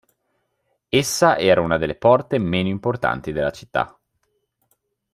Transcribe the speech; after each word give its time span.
Essa 0.89 1.37
era 1.37 1.61
una 1.61 1.77
delle 1.77 1.93
porte 1.93 2.39
meno 2.39 2.69
importanti 2.69 3.31
della 3.31 3.51
città. 3.51 3.95